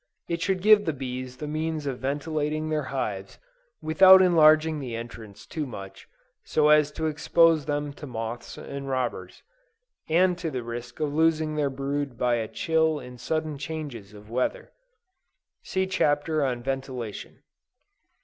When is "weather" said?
14.31-14.71